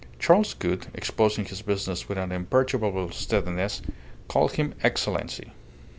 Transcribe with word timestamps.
Charles 0.17 0.55
Gould, 0.55 0.87
exposing 0.95 1.45
his 1.45 1.61
business 1.61 2.09
with 2.09 2.17
an 2.17 2.31
imperturbable 2.31 3.11
steadiness, 3.11 3.83
called 4.27 4.53
him 4.53 4.73
Excellency. 4.81 5.51